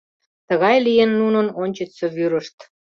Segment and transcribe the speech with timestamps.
[0.47, 2.57] Тыгай лийын нунын ончычсо вӱрышт.